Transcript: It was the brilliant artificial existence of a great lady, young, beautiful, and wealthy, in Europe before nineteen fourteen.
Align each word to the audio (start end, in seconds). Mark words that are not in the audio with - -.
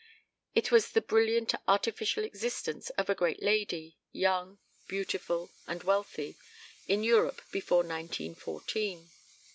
It 0.55 0.71
was 0.71 0.89
the 0.93 0.99
brilliant 1.01 1.53
artificial 1.67 2.23
existence 2.23 2.89
of 2.97 3.07
a 3.07 3.13
great 3.13 3.43
lady, 3.43 3.99
young, 4.11 4.57
beautiful, 4.87 5.51
and 5.67 5.83
wealthy, 5.83 6.37
in 6.87 7.03
Europe 7.03 7.43
before 7.51 7.83
nineteen 7.83 8.33
fourteen. 8.33 9.11